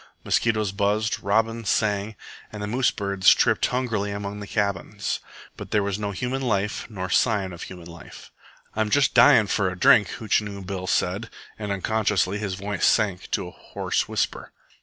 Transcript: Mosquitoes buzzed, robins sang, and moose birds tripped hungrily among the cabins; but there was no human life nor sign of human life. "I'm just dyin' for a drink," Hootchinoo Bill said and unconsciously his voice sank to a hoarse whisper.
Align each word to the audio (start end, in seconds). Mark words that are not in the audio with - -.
Mosquitoes 0.23 0.71
buzzed, 0.71 1.19
robins 1.21 1.69
sang, 1.69 2.15
and 2.51 2.67
moose 2.71 2.89
birds 2.89 3.31
tripped 3.35 3.67
hungrily 3.67 4.09
among 4.09 4.39
the 4.39 4.47
cabins; 4.47 5.19
but 5.55 5.69
there 5.69 5.83
was 5.83 5.99
no 5.99 6.09
human 6.09 6.41
life 6.41 6.87
nor 6.89 7.07
sign 7.07 7.53
of 7.53 7.61
human 7.61 7.85
life. 7.85 8.31
"I'm 8.75 8.89
just 8.89 9.13
dyin' 9.13 9.45
for 9.45 9.69
a 9.69 9.77
drink," 9.77 10.07
Hootchinoo 10.17 10.65
Bill 10.65 10.87
said 10.87 11.29
and 11.59 11.71
unconsciously 11.71 12.39
his 12.39 12.55
voice 12.55 12.83
sank 12.87 13.29
to 13.29 13.47
a 13.47 13.51
hoarse 13.51 14.07
whisper. 14.09 14.51